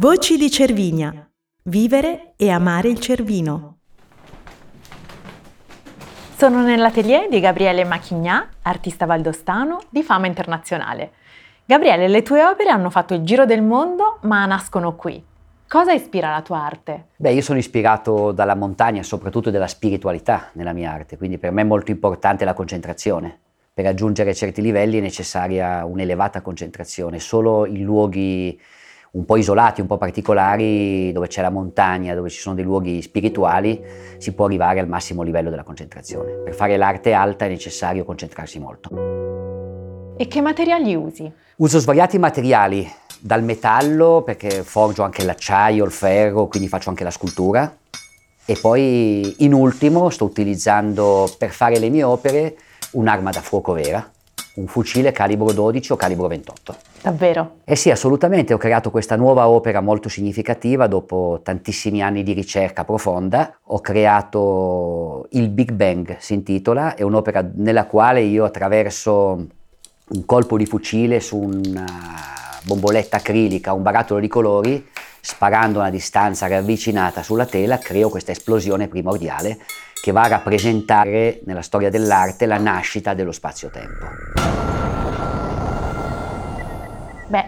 [0.00, 1.28] Voci di Cervinia.
[1.64, 3.78] Vivere e amare il Cervino.
[6.36, 11.10] Sono nell'atelier di Gabriele Machignà, artista valdostano di fama internazionale.
[11.64, 15.20] Gabriele, le tue opere hanno fatto il giro del mondo, ma nascono qui.
[15.66, 17.06] Cosa ispira la tua arte?
[17.16, 21.62] Beh, io sono ispirato dalla montagna, soprattutto dalla spiritualità nella mia arte, quindi per me
[21.62, 23.36] è molto importante la concentrazione.
[23.74, 27.18] Per raggiungere certi livelli è necessaria un'elevata concentrazione.
[27.18, 28.60] Solo in luoghi
[29.12, 33.00] un po' isolati, un po' particolari, dove c'è la montagna, dove ci sono dei luoghi
[33.02, 33.82] spirituali,
[34.18, 36.32] si può arrivare al massimo livello della concentrazione.
[36.44, 40.16] Per fare l'arte alta è necessario concentrarsi molto.
[40.16, 41.30] E che materiali usi?
[41.56, 42.88] Uso svariati materiali,
[43.20, 47.76] dal metallo, perché forgio anche l'acciaio, il ferro, quindi faccio anche la scultura.
[48.44, 52.56] E poi in ultimo sto utilizzando per fare le mie opere
[52.92, 54.10] un'arma da fuoco vera,
[54.54, 56.76] un fucile calibro 12 o calibro 28.
[57.00, 57.58] Davvero?
[57.64, 62.84] Eh sì, assolutamente, ho creato questa nuova opera molto significativa dopo tantissimi anni di ricerca
[62.84, 63.58] profonda.
[63.66, 69.46] Ho creato il Big Bang, si intitola, è un'opera nella quale io attraverso
[70.08, 71.84] un colpo di fucile su una
[72.64, 74.86] bomboletta acrilica, un barattolo di colori,
[75.20, 79.58] sparando a una distanza ravvicinata sulla tela, creo questa esplosione primordiale
[80.00, 84.67] che va a rappresentare nella storia dell'arte la nascita dello spazio-tempo.
[87.28, 87.44] Beh,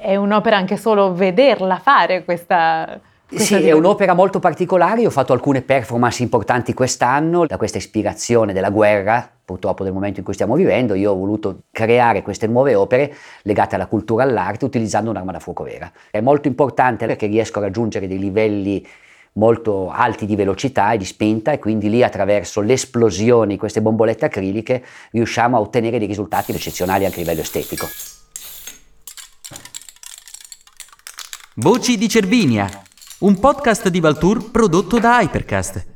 [0.00, 3.00] è un'opera anche solo vederla fare questa,
[3.32, 8.52] sì, è un'opera molto particolare, io ho fatto alcune performance importanti quest'anno, da questa ispirazione
[8.52, 12.74] della guerra, purtroppo del momento in cui stiamo vivendo, io ho voluto creare queste nuove
[12.74, 15.90] opere legate alla cultura e all'arte utilizzando un'arma da fuoco vera.
[16.10, 18.84] È molto importante perché riesco a raggiungere dei livelli
[19.34, 23.80] molto alti di velocità e di spinta e quindi lì attraverso le esplosioni di queste
[23.80, 27.86] bombolette acriliche riusciamo a ottenere dei risultati eccezionali anche a livello estetico.
[31.62, 32.70] Voci di Cervinia
[33.18, 35.89] un podcast di Valtour prodotto da Hypercast.